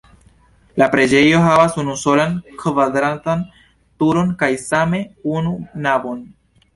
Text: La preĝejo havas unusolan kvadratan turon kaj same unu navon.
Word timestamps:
La 0.81 0.85
preĝejo 0.93 1.41
havas 1.47 1.75
unusolan 1.83 2.33
kvadratan 2.61 3.43
turon 4.05 4.31
kaj 4.39 4.49
same 4.63 5.03
unu 5.35 5.53
navon. 5.85 6.25